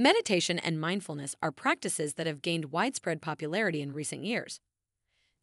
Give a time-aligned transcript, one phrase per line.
[0.00, 4.60] Meditation and mindfulness are practices that have gained widespread popularity in recent years.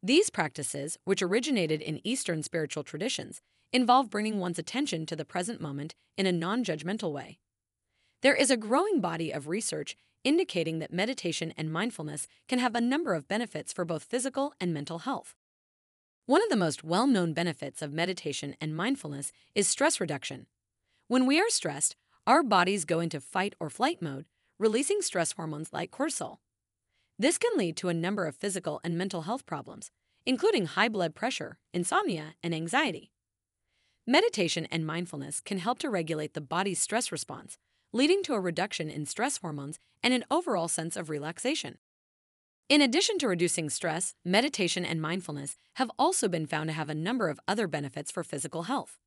[0.02, 5.60] These practices, which originated in Eastern spiritual traditions, involve bringing one's attention to the present
[5.60, 7.38] moment in a non judgmental way.
[8.22, 12.80] There is a growing body of research indicating that meditation and mindfulness can have a
[12.80, 15.34] number of benefits for both physical and mental health.
[16.24, 20.46] One of the most well known benefits of meditation and mindfulness is stress reduction.
[21.08, 21.94] When we are stressed,
[22.26, 24.24] our bodies go into fight or flight mode,
[24.58, 26.38] releasing stress hormones like cortisol.
[27.18, 29.90] This can lead to a number of physical and mental health problems,
[30.24, 33.10] including high blood pressure, insomnia, and anxiety.
[34.06, 37.58] Meditation and mindfulness can help to regulate the body's stress response,
[37.92, 41.78] leading to a reduction in stress hormones and an overall sense of relaxation.
[42.68, 46.94] In addition to reducing stress, meditation and mindfulness have also been found to have a
[46.94, 48.98] number of other benefits for physical health.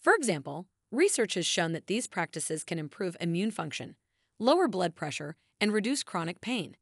[0.00, 3.96] For example, research has shown that these practices can improve immune function,
[4.42, 6.76] lower blood pressure, and reduce chronic pain.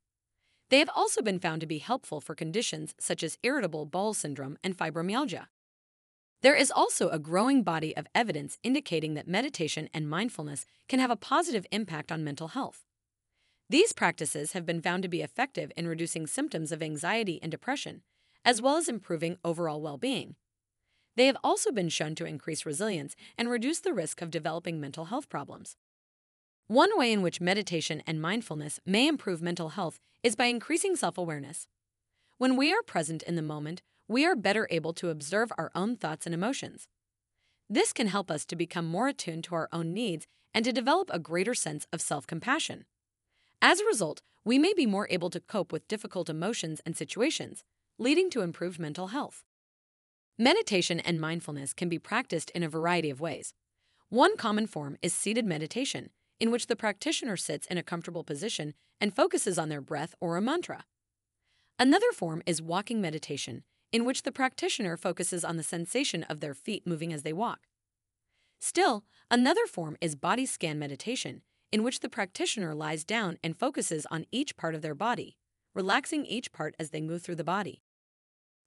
[0.70, 4.56] They have also been found to be helpful for conditions such as irritable bowel syndrome
[4.64, 5.47] and fibromyalgia.
[6.42, 11.11] There is also a growing body of evidence indicating that meditation and mindfulness can have
[11.11, 12.84] a positive impact on mental health.
[13.69, 18.03] These practices have been found to be effective in reducing symptoms of anxiety and depression,
[18.44, 20.36] as well as improving overall well being.
[21.16, 25.06] They have also been shown to increase resilience and reduce the risk of developing mental
[25.06, 25.77] health problems.
[26.70, 31.18] One way in which meditation and mindfulness may improve mental health is by increasing self
[31.18, 31.66] awareness.
[32.38, 35.97] When we are present in the moment, we are better able to observe our own
[35.97, 36.86] thoughts and emotions.
[37.69, 41.10] This can help us to become more attuned to our own needs and to develop
[41.12, 42.84] a greater sense of self compassion.
[43.60, 47.64] As a result, we may be more able to cope with difficult emotions and situations,
[47.98, 49.42] leading to improved mental health.
[50.38, 53.54] Meditation and mindfulness can be practiced in a variety of ways.
[54.09, 56.10] One common form is seated meditation
[56.41, 60.37] in which the practitioner sits in a comfortable position and focuses on their breath or
[60.37, 60.84] a mantra.
[61.78, 63.62] Another form is walking meditation,
[63.93, 67.61] in which the practitioner focuses on the sensation of their feet moving as they walk.
[68.61, 71.43] Still, another form is body scan meditation,
[71.73, 75.37] in which the practitioner lies down and focuses on each part of their body,
[75.75, 77.83] relaxing each part as they move through the body.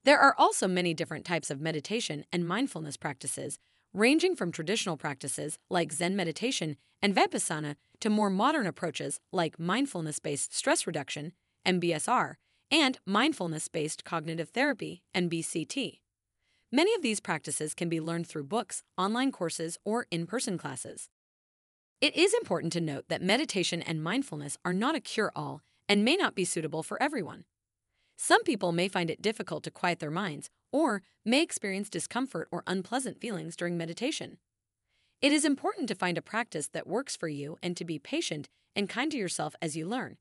[0.04, 3.58] There are also many different types of meditation and mindfulness practices
[3.94, 10.18] ranging from traditional practices like Zen meditation and Vipassana to more modern approaches like mindfulness
[10.18, 11.32] based stress reduction,
[11.64, 12.34] MBSR,
[12.70, 16.00] and mindfulness based cognitive therapy, MBCT.
[16.72, 21.08] Many of these practices can be learned through books, online courses, or in person classes.
[22.00, 26.04] It is important to note that meditation and mindfulness are not a cure all and
[26.04, 27.44] may not be suitable for everyone.
[28.16, 32.62] Some people may find it difficult to quiet their minds or may experience discomfort or
[32.66, 34.38] unpleasant feelings during meditation.
[35.20, 38.48] It is important to find a practice that works for you and to be patient
[38.76, 40.16] and kind to yourself as you learn.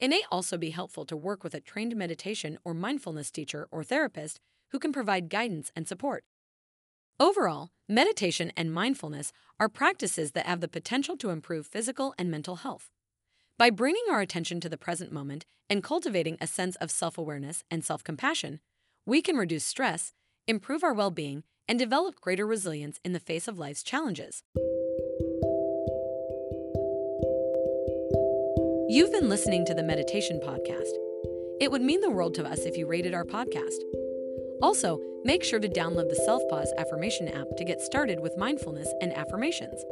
[0.00, 3.84] It may also be helpful to work with a trained meditation or mindfulness teacher or
[3.84, 6.24] therapist who can provide guidance and support.
[7.20, 12.56] Overall, meditation and mindfulness are practices that have the potential to improve physical and mental
[12.56, 12.90] health.
[13.56, 17.62] By bringing our attention to the present moment and cultivating a sense of self awareness
[17.70, 18.58] and self compassion,
[19.06, 20.12] we can reduce stress,
[20.48, 24.42] improve our well being, and develop greater resilience in the face of life's challenges.
[28.88, 30.90] You've been listening to the Meditation Podcast.
[31.60, 33.78] It would mean the world to us if you rated our podcast.
[34.62, 39.16] Also, make sure to download the Selfpause Affirmation app to get started with mindfulness and
[39.16, 39.84] affirmations.